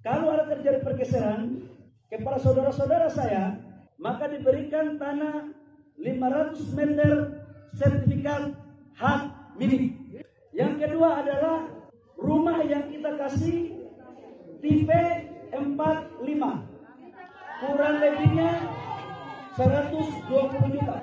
Kalau 0.01 0.33
ada 0.33 0.49
terjadi 0.49 0.81
pergeseran 0.81 1.61
kepada 2.09 2.41
saudara-saudara 2.41 3.05
saya, 3.13 3.53
maka 4.01 4.33
diberikan 4.33 4.97
tanah 4.97 5.53
500 5.93 6.73
meter 6.73 7.11
sertifikat 7.77 8.65
hak 8.97 9.21
milik. 9.57 9.93
Yang 10.51 10.73
kedua 10.81 11.21
adalah 11.21 11.69
rumah 12.17 12.65
yang 12.65 12.89
kita 12.89 13.13
kasih 13.21 13.77
tipe 14.61 15.01
45. 15.53 15.61
Kurang 17.57 17.95
lebihnya 18.01 18.51
120 19.57 20.73
juta. 20.73 20.95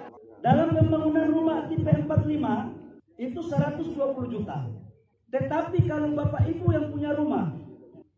Dalam 0.42 0.76
pembangunan 0.76 1.26
rumah 1.30 1.58
tipe 1.70 1.90
45 1.90 3.18
itu 3.18 3.40
120 3.40 4.34
juta. 4.34 4.58
Tetapi 5.30 5.78
kalau 5.90 6.14
Bapak 6.14 6.46
Ibu 6.46 6.66
yang 6.70 6.86
punya 6.94 7.10
rumah, 7.14 7.54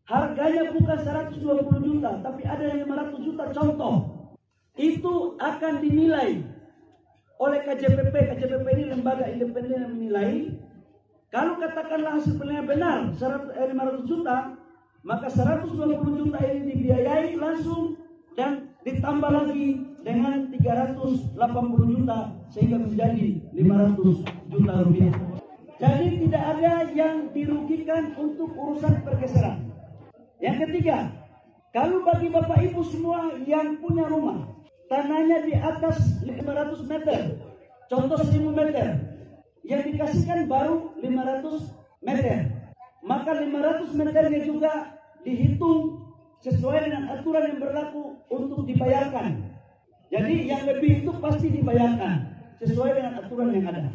harganya 0.05 0.69
bukan 0.73 0.99
120 1.01 1.81
juta, 1.81 2.21
tapi 2.21 2.45
ada 2.45 2.61
yang 2.65 2.85
500 2.85 3.25
juta 3.25 3.43
contoh. 3.53 3.95
Itu 4.77 5.33
akan 5.41 5.73
dinilai 5.81 6.56
oleh 7.37 7.59
KJPP. 7.65 8.13
KJPP 8.13 8.67
ini 8.73 8.85
lembaga 8.93 9.25
independen 9.29 9.77
yang 9.77 9.93
menilai 9.93 10.31
kalau 11.27 11.59
katakanlah 11.59 12.15
hasil 12.17 12.39
penilaian 12.39 12.63
benar 12.63 12.97
500 13.11 13.59
eh, 13.59 13.99
juta, 14.07 14.55
maka 15.03 15.27
120 15.27 15.75
juta 16.23 16.39
ini 16.39 16.71
dibiayai 16.71 17.35
langsung 17.35 17.99
dan 18.39 18.71
ditambah 18.87 19.27
lagi 19.27 19.83
dengan 20.07 20.47
380 20.55 21.35
juta 21.91 22.31
sehingga 22.47 22.79
menjadi 22.79 23.43
500 23.51 24.23
juta 24.47 24.73
rupiah. 24.87 25.15
Jadi 25.77 26.07
tidak 26.25 26.43
ada 26.57 26.73
yang 26.95 27.29
dirugikan 27.35 28.15
untuk 28.15 28.55
urusan 28.55 29.03
pergeseran. 29.03 29.67
Yang 30.39 30.57
ketiga, 30.63 31.11
kalau 31.75 32.07
bagi 32.07 32.31
Bapak 32.31 32.63
Ibu 32.71 32.81
semua 32.87 33.35
yang 33.43 33.83
punya 33.83 34.07
rumah, 34.07 34.56
tanahnya 34.87 35.43
di 35.43 35.53
atas 35.55 36.23
500 36.23 36.91
meter, 36.91 37.19
contoh 37.91 38.17
1000 38.19 38.51
meter, 38.51 38.87
yang 39.67 39.83
dikasihkan 39.83 40.47
baru 40.47 40.95
500 40.99 42.03
meter. 42.03 42.37
Maka 43.03 43.31
500 43.39 43.93
meternya 43.95 44.41
juga 44.43 44.71
dihitung 45.23 46.07
sesuai 46.43 46.87
dengan 46.87 47.03
aturan 47.19 47.55
yang 47.55 47.59
berlaku 47.59 48.19
untuk 48.31 48.63
dibayarkan. 48.67 49.43
Jadi 50.07 50.47
yang 50.47 50.63
lebih 50.63 51.03
itu 51.03 51.11
pasti 51.19 51.51
dibayarkan 51.51 52.31
sesuai 52.63 52.91
dengan 52.95 53.13
aturan 53.19 53.51
yang 53.51 53.67
ada. 53.67 53.91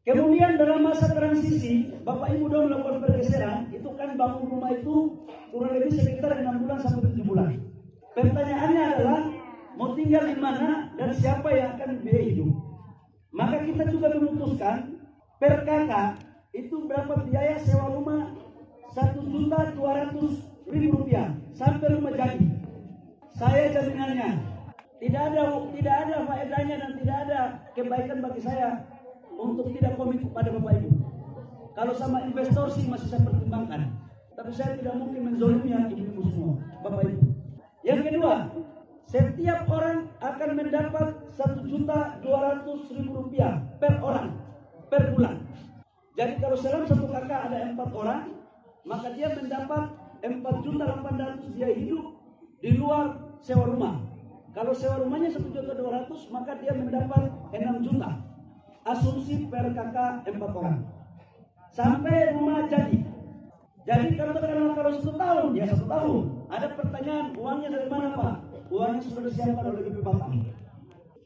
Kemudian 0.00 0.56
dalam 0.56 0.80
masa 0.80 1.12
transisi, 1.12 1.92
Bapak 2.00 2.32
Ibu 2.32 2.48
sudah 2.48 2.60
melakukan 2.64 2.96
pergeseran, 3.04 3.68
itu 3.68 3.88
kan 4.00 4.16
bangun 4.16 4.48
rumah 4.48 4.72
itu 4.72 5.20
kurang 5.52 5.76
lebih 5.76 5.92
sekitar 5.92 6.40
6 6.40 6.64
bulan 6.64 6.78
sampai 6.80 7.12
7 7.12 7.28
bulan. 7.28 7.50
Pertanyaannya 8.16 8.84
adalah 8.96 9.20
mau 9.80 9.96
tinggal 9.96 10.28
di 10.28 10.36
mana 10.36 10.92
dan 11.00 11.08
siapa 11.16 11.48
yang 11.56 11.72
akan 11.80 12.04
biaya 12.04 12.22
hidup. 12.28 12.52
Maka 13.32 13.64
kita 13.64 13.88
juga 13.88 14.12
memutuskan 14.12 15.00
per 15.40 15.64
kakak 15.64 16.20
itu 16.52 16.84
berapa 16.84 17.24
biaya 17.24 17.56
sewa 17.64 17.88
rumah 17.88 18.36
satu 18.92 19.24
juta 19.24 19.72
dua 19.72 20.04
ratus 20.04 20.44
ribu 20.68 21.00
rupiah 21.00 21.32
sampai 21.56 21.96
rumah 21.96 22.12
jadi. 22.12 22.44
Saya 23.40 23.72
jaminannya 23.72 24.36
tidak 25.00 25.22
ada 25.32 25.42
tidak 25.72 25.96
ada 26.04 26.16
faedahnya 26.28 26.76
dan 26.76 26.90
tidak 27.00 27.16
ada 27.24 27.40
kebaikan 27.72 28.18
bagi 28.20 28.40
saya 28.44 28.84
untuk 29.32 29.72
tidak 29.72 29.96
komit 29.96 30.20
kepada 30.20 30.52
Bapak 30.60 30.76
Ibu. 30.76 30.90
Kalau 31.72 31.96
sama 31.96 32.28
investor 32.28 32.68
sih 32.68 32.84
masih 32.84 33.08
saya 33.08 33.24
pertimbangkan. 33.24 33.96
Tapi 34.36 34.52
saya 34.52 34.76
tidak 34.76 35.00
mungkin 35.00 35.32
menzolimi 35.32 35.72
ibu-ibu 35.72 36.20
semua, 36.28 36.52
Bapak 36.84 37.08
Ibu. 37.08 37.24
Yang 37.80 38.00
kedua, 38.12 38.34
setiap 39.10 39.66
orang 39.66 40.06
akan 40.22 40.50
mendapat 40.54 41.18
satu 41.34 41.66
juta 41.66 42.22
dua 42.22 42.38
ratus 42.54 42.94
ribu 42.94 43.26
rupiah 43.26 43.58
per 43.82 43.98
orang 43.98 44.38
per 44.86 45.10
bulan. 45.10 45.42
Jadi 46.14 46.38
kalau 46.38 46.54
dalam 46.54 46.86
satu 46.86 47.10
kakak 47.10 47.50
ada 47.50 47.74
empat 47.74 47.90
orang, 47.90 48.22
maka 48.86 49.10
dia 49.18 49.34
mendapat 49.34 49.90
empat 50.22 50.54
juta 50.62 50.86
delapan 50.86 51.14
ratus 51.18 51.46
dia 51.58 51.74
hidup 51.74 52.06
di 52.62 52.70
luar 52.78 53.18
sewa 53.42 53.66
rumah. 53.66 53.98
Kalau 54.54 54.70
sewa 54.70 55.02
rumahnya 55.02 55.34
satu 55.34 55.50
juta 55.50 55.74
dua 55.74 55.90
ratus, 56.02 56.30
maka 56.30 56.54
dia 56.62 56.70
mendapat 56.70 57.34
enam 57.50 57.82
juta. 57.82 58.14
Asumsi 58.86 59.50
per 59.50 59.74
kakak 59.74 60.22
empat 60.22 60.50
orang. 60.54 60.86
Sampai 61.74 62.30
rumah 62.30 62.70
jadi. 62.70 63.02
Jadi 63.90 64.06
kalau 64.14 64.38
kalau 64.38 64.90
satu 65.02 65.18
tahun, 65.18 65.50
ya 65.58 65.66
satu 65.66 65.86
tahun. 65.90 66.22
Ada 66.50 66.66
pertanyaan, 66.78 67.26
uangnya 67.34 67.68
dari 67.74 67.88
mana 67.90 68.14
Pak? 68.14 68.49
Uangnya 68.70 69.02
sudah 69.02 69.22
disiapkan 69.26 69.66
oleh 69.66 69.98
Bapak. 69.98 70.30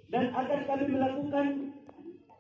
Dan 0.09 0.25
akan 0.33 0.61
kami 0.65 0.85
melakukan 0.89 1.47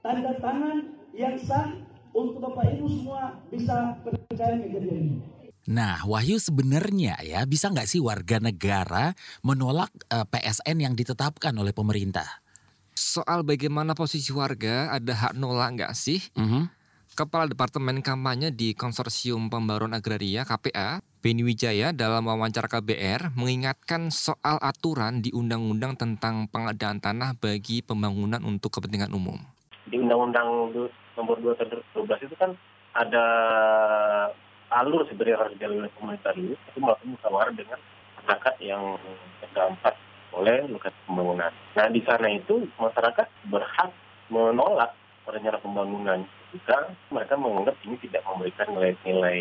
tanda 0.01 0.33
tangan 0.41 0.77
yang 1.13 1.37
sah 1.37 1.77
untuk 2.17 2.41
Bapak 2.41 2.79
Ibu 2.79 2.87
semua 2.89 3.37
bisa 3.53 4.01
percaya 4.01 4.57
kejadian 4.59 4.97
ini. 4.97 5.17
Nah, 5.65 6.05
Wahyu 6.05 6.37
sebenarnya 6.37 7.17
ya 7.25 7.41
bisa 7.49 7.73
nggak 7.73 7.89
sih 7.89 8.01
warga 8.01 8.37
negara 8.37 9.17
menolak 9.41 9.89
uh, 10.13 10.29
PSN 10.29 10.77
yang 10.85 10.95
ditetapkan 10.97 11.57
oleh 11.57 11.73
pemerintah? 11.73 12.29
Soal 12.93 13.43
bagaimana 13.43 13.97
posisi 13.97 14.31
warga, 14.31 14.93
ada 14.93 15.13
hak 15.13 15.35
nolak 15.35 15.81
nggak 15.81 15.93
sih? 15.97 16.21
Mm 16.37 16.47
-hmm. 16.47 16.65
Kepala 17.15 17.47
Departemen 17.47 18.03
Kampanye 18.03 18.51
di 18.51 18.75
Konsorsium 18.75 19.47
Pembaruan 19.47 19.95
Agraria 19.95 20.43
KPA, 20.43 20.99
Beni 21.23 21.47
Wijaya 21.47 21.95
dalam 21.95 22.27
wawancara 22.27 22.67
KBR 22.67 23.39
mengingatkan 23.39 24.11
soal 24.11 24.59
aturan 24.59 25.23
di 25.23 25.31
Undang-Undang 25.31 25.95
tentang 25.95 26.51
pengadaan 26.51 26.99
tanah 26.99 27.39
bagi 27.39 27.87
pembangunan 27.87 28.43
untuk 28.43 28.75
kepentingan 28.75 29.15
umum. 29.15 29.39
Di 29.87 29.95
Undang-Undang 29.95 30.75
nomor 31.15 31.39
2 31.39 31.55
tahun 31.55 31.87
2012 32.03 32.27
itu 32.27 32.35
kan 32.35 32.51
ada 32.99 33.27
alur 34.75 35.07
sebenarnya 35.07 35.39
harus 35.39 35.55
dilalui 35.55 35.87
oleh 35.87 35.93
pemerintah 35.95 36.35
dulu, 36.35 36.59
itu 36.59 36.79
melakukan 36.83 37.15
musyawarah 37.15 37.55
dengan 37.55 37.79
masyarakat 38.19 38.55
yang 38.59 38.83
terdampak 39.39 39.95
oleh 40.35 40.67
lokasi 40.67 40.99
pembangunan. 41.07 41.55
Nah 41.79 41.87
di 41.95 42.03
sana 42.03 42.27
itu 42.27 42.67
masyarakat 42.75 43.27
berhak 43.55 43.95
menolak 44.35 44.99
rencana 45.27 45.59
pembangunan 45.61 46.21
jika 46.53 46.93
mereka 47.09 47.35
menganggap 47.41 47.77
ini 47.83 47.97
tidak 48.05 48.23
memberikan 48.29 48.67
nilai-nilai 48.77 49.41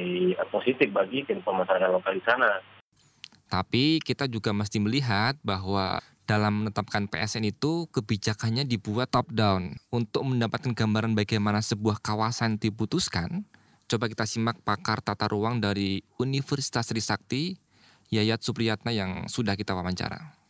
positif 0.49 0.87
bagi 0.89 1.27
kehidupan 1.27 1.63
masyarakat 1.63 1.89
lokal 1.91 2.13
di 2.15 2.23
sana. 2.23 2.51
Tapi 3.51 4.01
kita 4.01 4.25
juga 4.25 4.49
mesti 4.49 4.81
melihat 4.81 5.37
bahwa 5.45 6.01
dalam 6.23 6.63
menetapkan 6.63 7.05
PSN 7.05 7.53
itu 7.53 7.85
kebijakannya 7.91 8.65
dibuat 8.65 9.11
top 9.11 9.29
down. 9.29 9.77
Untuk 9.93 10.23
mendapatkan 10.25 10.73
gambaran 10.73 11.13
bagaimana 11.13 11.59
sebuah 11.61 12.01
kawasan 12.01 12.57
diputuskan, 12.57 13.45
coba 13.85 14.09
kita 14.09 14.25
simak 14.25 14.57
pakar 14.65 15.03
tata 15.03 15.29
ruang 15.29 15.61
dari 15.61 16.01
Universitas 16.17 16.89
Trisakti, 16.89 17.59
Yayat 18.09 18.41
Supriyatna 18.41 18.89
yang 18.95 19.29
sudah 19.29 19.53
kita 19.53 19.77
wawancara 19.77 20.42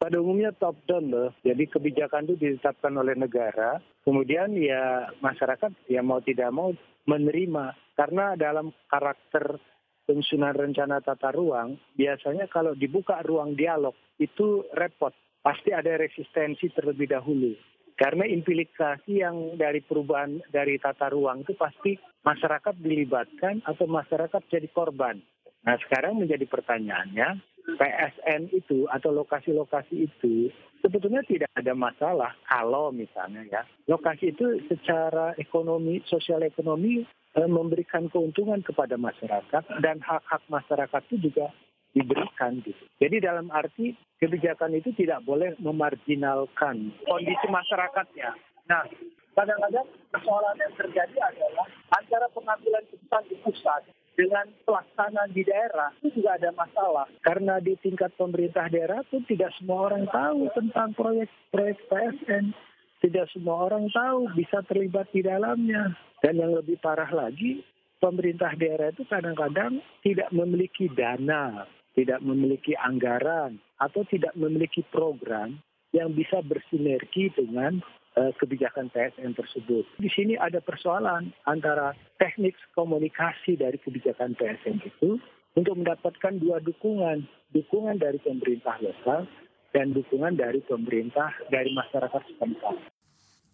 pada 0.00 0.16
umumnya 0.16 0.56
top 0.56 0.80
down 0.88 1.12
loh. 1.12 1.30
Jadi 1.44 1.68
kebijakan 1.68 2.24
itu 2.24 2.40
ditetapkan 2.40 2.96
oleh 2.96 3.12
negara, 3.12 3.76
kemudian 4.00 4.56
ya 4.56 5.12
masyarakat 5.20 5.68
ya 5.92 6.00
mau 6.00 6.24
tidak 6.24 6.48
mau 6.56 6.72
menerima 7.04 7.76
karena 8.00 8.32
dalam 8.32 8.72
karakter 8.88 9.60
penyusunan 10.08 10.56
rencana 10.56 11.04
tata 11.04 11.36
ruang 11.36 11.76
biasanya 12.00 12.48
kalau 12.48 12.72
dibuka 12.72 13.20
ruang 13.20 13.52
dialog 13.52 13.92
itu 14.16 14.64
repot, 14.72 15.12
pasti 15.44 15.76
ada 15.76 16.00
resistensi 16.00 16.72
terlebih 16.72 17.12
dahulu. 17.12 17.52
Karena 18.00 18.24
implikasi 18.24 19.20
yang 19.20 19.60
dari 19.60 19.84
perubahan 19.84 20.40
dari 20.48 20.80
tata 20.80 21.12
ruang 21.12 21.44
itu 21.44 21.52
pasti 21.52 22.00
masyarakat 22.24 22.72
dilibatkan 22.80 23.60
atau 23.68 23.84
masyarakat 23.84 24.40
jadi 24.48 24.64
korban. 24.72 25.20
Nah 25.60 25.76
sekarang 25.84 26.16
menjadi 26.16 26.48
pertanyaannya, 26.48 27.49
PSN 27.78 28.50
itu 28.52 28.88
atau 28.90 29.10
lokasi-lokasi 29.14 30.10
itu 30.10 30.50
sebetulnya 30.80 31.20
tidak 31.28 31.50
ada 31.54 31.72
masalah 31.76 32.32
kalau 32.48 32.90
misalnya 32.90 33.44
ya 33.46 33.62
lokasi 33.86 34.32
itu 34.32 34.60
secara 34.66 35.36
ekonomi 35.36 36.00
sosial 36.08 36.42
ekonomi 36.42 37.04
eh, 37.36 37.48
memberikan 37.48 38.08
keuntungan 38.08 38.64
kepada 38.64 38.96
masyarakat 38.96 39.64
dan 39.84 40.00
hak-hak 40.00 40.42
masyarakat 40.48 41.00
itu 41.12 41.30
juga 41.30 41.52
diberikan 41.90 42.62
gitu. 42.62 42.84
Jadi 43.02 43.16
dalam 43.18 43.50
arti 43.50 43.98
kebijakan 44.22 44.78
itu 44.78 44.94
tidak 44.94 45.26
boleh 45.26 45.58
memarginalkan 45.58 46.94
kondisi 47.02 47.46
masyarakatnya. 47.50 48.30
Nah, 48.70 48.86
kadang-kadang 49.34 49.86
persoalan 50.14 50.54
yang 50.62 50.74
terjadi 50.78 51.16
adalah 51.18 51.66
antara 51.98 52.30
pengambilan 52.30 52.86
keputusan 52.86 53.22
di 53.26 53.36
pusat 53.42 53.82
dengan 54.18 54.46
pelaksanaan 54.66 55.30
di 55.32 55.42
daerah 55.46 55.94
itu 56.00 56.22
juga 56.22 56.36
ada 56.36 56.50
masalah. 56.54 57.06
Karena 57.22 57.58
di 57.62 57.74
tingkat 57.80 58.14
pemerintah 58.18 58.66
daerah 58.68 59.00
pun 59.08 59.22
tidak 59.26 59.54
semua 59.56 59.90
orang 59.92 60.06
tahu 60.10 60.50
tentang 60.54 60.92
proyek-proyek 60.94 61.78
PSN 61.88 62.52
tidak 63.00 63.26
semua 63.32 63.70
orang 63.70 63.88
tahu 63.90 64.28
bisa 64.36 64.60
terlibat 64.68 65.08
di 65.10 65.24
dalamnya. 65.24 65.96
Dan 66.20 66.36
yang 66.36 66.52
lebih 66.52 66.76
parah 66.84 67.08
lagi 67.08 67.64
pemerintah 67.96 68.52
daerah 68.56 68.92
itu 68.92 69.08
kadang-kadang 69.08 69.80
tidak 70.04 70.28
memiliki 70.32 70.88
dana 70.92 71.64
tidak 71.94 72.22
memiliki 72.22 72.78
anggaran 72.78 73.58
atau 73.80 74.06
tidak 74.06 74.34
memiliki 74.38 74.86
program 74.88 75.58
yang 75.90 76.14
bisa 76.14 76.38
bersinergi 76.40 77.34
dengan 77.34 77.82
kebijakan 78.14 78.90
PSN 78.90 79.32
tersebut. 79.38 79.86
Di 79.96 80.10
sini 80.10 80.34
ada 80.34 80.58
persoalan 80.58 81.32
antara 81.46 81.94
teknik 82.18 82.58
komunikasi 82.74 83.56
dari 83.56 83.78
kebijakan 83.80 84.34
PSN 84.36 84.82
itu 84.82 85.16
untuk 85.54 85.74
mendapatkan 85.78 86.38
dua 86.38 86.62
dukungan, 86.62 87.26
dukungan 87.54 87.96
dari 87.98 88.18
pemerintah 88.22 88.78
lokal 88.82 89.26
dan 89.70 89.94
dukungan 89.94 90.34
dari 90.34 90.62
pemerintah 90.66 91.30
dari 91.50 91.70
masyarakat 91.74 92.22
setempat. 92.34 92.76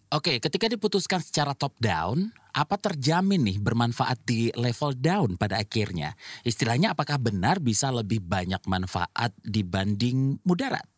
Oke, 0.07 0.39
ketika 0.39 0.71
diputuskan 0.71 1.19
secara 1.19 1.51
top 1.51 1.75
down, 1.83 2.31
apa 2.55 2.79
terjamin 2.79 3.43
nih 3.43 3.59
bermanfaat 3.59 4.23
di 4.23 4.47
level 4.55 4.95
down 4.95 5.35
pada 5.35 5.59
akhirnya? 5.59 6.15
Istilahnya 6.47 6.95
apakah 6.95 7.19
benar 7.19 7.59
bisa 7.59 7.91
lebih 7.91 8.23
banyak 8.23 8.63
manfaat 8.71 9.35
dibanding 9.43 10.39
mudarat? 10.47 10.96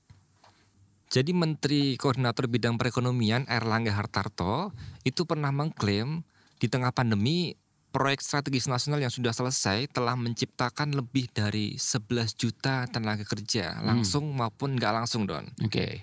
Jadi 1.10 1.34
Menteri 1.34 1.98
Koordinator 1.98 2.46
Bidang 2.46 2.78
Perekonomian 2.78 3.50
Erlangga 3.50 3.98
Hartarto 3.98 4.70
itu 5.02 5.26
pernah 5.26 5.50
mengklaim 5.50 6.22
di 6.62 6.70
tengah 6.70 6.94
pandemi 6.94 7.58
proyek 7.90 8.22
strategis 8.22 8.70
nasional 8.70 9.02
yang 9.02 9.10
sudah 9.10 9.34
selesai 9.34 9.90
telah 9.90 10.14
menciptakan 10.14 10.94
lebih 10.94 11.26
dari 11.34 11.82
11 11.82 12.38
juta 12.38 12.86
tenaga 12.86 13.26
kerja 13.26 13.82
hmm. 13.82 13.90
langsung 13.90 14.30
maupun 14.38 14.78
nggak 14.78 14.94
langsung 15.02 15.26
Don. 15.26 15.50
Oke. 15.66 15.74
Okay. 15.74 15.94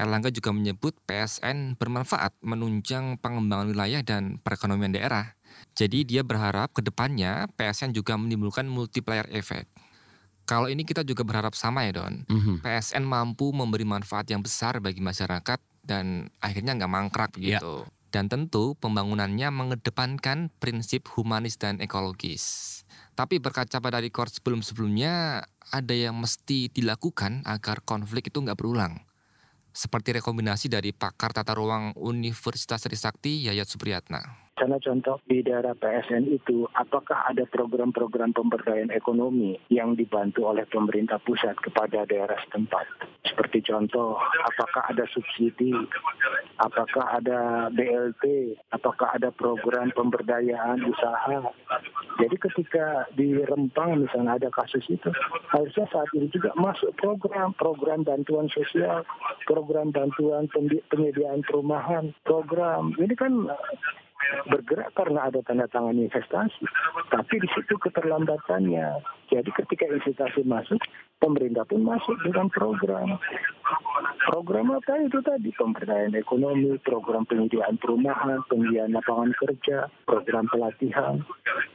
Erlangga 0.00 0.32
juga 0.32 0.56
menyebut 0.56 0.96
PSN 1.04 1.76
bermanfaat 1.76 2.32
menunjang 2.40 3.20
pengembangan 3.20 3.68
wilayah 3.68 4.00
dan 4.00 4.40
perekonomian 4.40 4.96
daerah. 4.96 5.36
Jadi 5.76 6.08
dia 6.08 6.24
berharap 6.24 6.72
ke 6.72 6.80
depannya 6.80 7.52
PSN 7.52 7.92
juga 7.92 8.16
menimbulkan 8.16 8.64
multiplier 8.64 9.28
effect. 9.34 9.68
Kalau 10.48 10.72
ini 10.72 10.80
kita 10.88 11.04
juga 11.04 11.28
berharap 11.28 11.52
sama 11.52 11.84
ya 11.84 12.00
Don. 12.00 12.24
Mm-hmm. 12.24 12.64
PSN 12.64 13.04
mampu 13.04 13.52
memberi 13.52 13.84
manfaat 13.84 14.24
yang 14.32 14.40
besar 14.40 14.80
bagi 14.80 15.04
masyarakat 15.04 15.60
dan 15.84 16.32
akhirnya 16.40 16.72
nggak 16.72 16.88
mangkrak 16.88 17.36
ya. 17.36 17.60
begitu. 17.60 17.84
Yeah. 17.84 17.96
Dan 18.08 18.32
tentu 18.32 18.72
pembangunannya 18.80 19.52
mengedepankan 19.52 20.48
prinsip 20.56 21.12
humanis 21.12 21.60
dan 21.60 21.76
ekologis. 21.84 22.80
Tapi 23.12 23.36
berkaca 23.36 23.76
pada 23.84 24.00
rekor 24.00 24.32
sebelum-sebelumnya, 24.32 25.44
ada 25.68 25.92
yang 25.92 26.16
mesti 26.16 26.72
dilakukan 26.72 27.44
agar 27.44 27.84
konflik 27.84 28.32
itu 28.32 28.40
nggak 28.40 28.56
berulang. 28.56 29.04
Seperti 29.76 30.16
rekomendasi 30.16 30.72
dari 30.72 30.96
pakar 30.96 31.36
tata 31.36 31.52
ruang 31.52 31.92
Universitas 32.00 32.80
Trisakti 32.80 33.44
Yayat 33.44 33.68
Supriyatna. 33.68 34.47
Karena 34.58 34.74
contoh 34.82 35.22
di 35.30 35.38
daerah 35.46 35.70
PSN 35.78 36.26
itu, 36.34 36.66
apakah 36.74 37.30
ada 37.30 37.46
program-program 37.46 38.34
pemberdayaan 38.34 38.90
ekonomi 38.90 39.54
yang 39.70 39.94
dibantu 39.94 40.50
oleh 40.50 40.66
pemerintah 40.66 41.22
pusat 41.22 41.54
kepada 41.62 42.02
daerah 42.02 42.34
setempat? 42.42 42.82
Seperti 43.22 43.62
contoh, 43.62 44.18
apakah 44.18 44.90
ada 44.90 45.06
subsidi, 45.14 45.70
apakah 46.58 47.22
ada 47.22 47.70
BLT, 47.70 48.58
apakah 48.74 49.14
ada 49.14 49.30
program 49.30 49.94
pemberdayaan 49.94 50.82
usaha. 50.82 51.38
Jadi 52.18 52.36
ketika 52.50 53.06
di 53.14 53.38
Rempang 53.38 54.02
misalnya 54.02 54.42
ada 54.42 54.50
kasus 54.50 54.82
itu, 54.90 55.06
harusnya 55.54 55.86
saat 55.86 56.10
ini 56.18 56.26
juga 56.34 56.50
masuk 56.58 56.90
program, 56.98 57.54
program 57.54 58.02
bantuan 58.02 58.50
sosial, 58.50 59.06
program 59.46 59.94
bantuan 59.94 60.50
penyediaan 60.90 61.46
perumahan, 61.46 62.10
program. 62.26 62.90
Ini 62.98 63.14
kan 63.14 63.46
bergerak 64.50 64.90
karena 64.94 65.30
ada 65.30 65.40
tanda 65.44 65.66
tangan 65.70 65.96
investasi. 65.96 66.64
Tapi 67.08 67.34
di 67.40 67.48
situ 67.54 67.74
keterlambatannya. 67.78 68.88
Jadi 69.28 69.50
ketika 69.52 69.84
investasi 69.88 70.42
masuk, 70.44 70.80
pemerintah 71.22 71.66
pun 71.66 71.84
masuk 71.84 72.16
dengan 72.24 72.48
program. 72.48 73.18
Program 74.28 74.76
apa 74.76 75.00
itu 75.04 75.18
tadi? 75.24 75.50
Pemberdayaan 75.56 76.14
ekonomi, 76.16 76.76
program 76.84 77.24
penyediaan 77.24 77.80
perumahan, 77.80 78.40
penyediaan 78.46 78.94
lapangan 78.94 79.32
kerja, 79.38 79.88
program 80.04 80.46
pelatihan. 80.52 81.22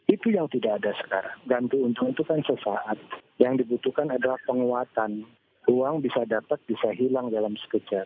Itu 0.08 0.30
yang 0.34 0.48
tidak 0.52 0.84
ada 0.84 0.92
sekarang. 1.02 1.38
Ganti 1.50 1.78
untung 1.80 2.14
itu 2.14 2.24
kan 2.26 2.42
sesaat. 2.46 2.98
Yang 3.42 3.66
dibutuhkan 3.66 4.14
adalah 4.14 4.38
penguatan. 4.46 5.26
Uang 5.66 6.04
bisa 6.04 6.28
dapat, 6.28 6.60
bisa 6.68 6.92
hilang 6.92 7.32
dalam 7.32 7.56
sekejap. 7.56 8.06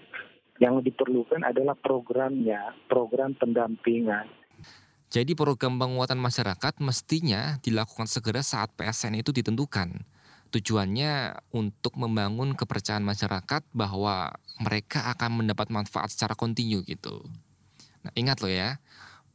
Yang 0.57 0.89
diperlukan 0.89 1.45
adalah 1.45 1.77
programnya, 1.77 2.73
program 2.89 3.37
pendampingan. 3.37 4.25
Jadi 5.07 5.37
program 5.39 5.79
penguatan 5.79 6.19
masyarakat 6.19 6.83
mestinya 6.83 7.55
dilakukan 7.63 8.11
segera 8.11 8.43
saat 8.43 8.73
PSN 8.75 9.23
itu 9.23 9.31
ditentukan. 9.31 10.03
Tujuannya 10.51 11.37
untuk 11.55 11.95
membangun 11.95 12.55
kepercayaan 12.55 13.03
masyarakat 13.03 13.63
bahwa 13.71 14.35
mereka 14.59 15.07
akan 15.15 15.43
mendapat 15.43 15.71
manfaat 15.71 16.11
secara 16.11 16.35
kontinu 16.35 16.83
gitu. 16.83 17.23
Nah, 18.03 18.11
ingat 18.15 18.43
loh 18.43 18.51
ya, 18.51 18.79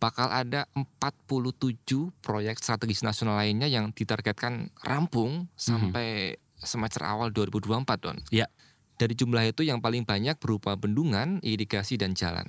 bakal 0.02 0.28
ada 0.28 0.66
47 0.74 2.10
proyek 2.20 2.58
strategis 2.58 3.06
nasional 3.06 3.38
lainnya 3.38 3.70
yang 3.70 3.94
ditargetkan 3.94 4.74
rampung 4.82 5.46
sampai 5.54 6.36
semester 6.58 7.06
awal 7.06 7.30
2024, 7.30 8.02
Don. 8.02 8.18
Ya. 8.34 8.50
Dari 9.02 9.18
jumlah 9.18 9.50
itu 9.50 9.66
yang 9.66 9.82
paling 9.82 10.06
banyak 10.06 10.38
berupa 10.38 10.78
bendungan, 10.78 11.42
irigasi, 11.42 11.98
dan 11.98 12.14
jalan. 12.14 12.46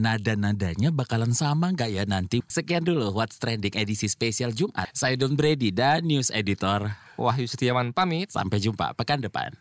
Nada-nadanya 0.00 0.88
bakalan 0.88 1.36
sama 1.36 1.76
nggak 1.76 1.90
ya 1.92 2.08
nanti? 2.08 2.40
Sekian 2.48 2.88
dulu 2.88 3.12
What's 3.12 3.36
Trending 3.36 3.76
edisi 3.76 4.08
spesial 4.08 4.56
Jumat. 4.56 4.88
Saya 4.96 5.12
Don 5.20 5.36
Brady 5.36 5.68
dan 5.68 6.08
News 6.08 6.32
Editor 6.32 6.88
Wahyu 7.20 7.44
Setiawan 7.44 7.92
pamit. 7.92 8.32
Sampai 8.32 8.64
jumpa 8.64 8.96
pekan 8.96 9.20
depan. 9.20 9.52